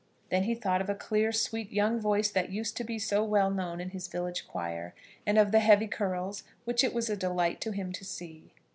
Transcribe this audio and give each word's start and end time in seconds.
Then 0.31 0.45
he 0.45 0.55
thought 0.55 0.81
of 0.81 0.89
a 0.89 0.95
clear, 0.95 1.31
sweet, 1.31 1.71
young 1.71 1.99
voice 1.99 2.31
that 2.31 2.49
used 2.49 2.75
to 2.77 2.83
be 2.83 2.97
so 2.97 3.23
well 3.23 3.51
known 3.51 3.79
in 3.79 3.91
his 3.91 4.07
village 4.07 4.47
choir, 4.47 4.95
and 5.27 5.37
of 5.37 5.51
the 5.51 5.59
heavy 5.59 5.85
curls, 5.85 6.43
which 6.65 6.83
it 6.83 6.95
was 6.95 7.07
a 7.07 7.15
delight 7.15 7.61
to 7.61 7.71
him 7.71 7.91
to 7.91 8.03
see. 8.03 8.51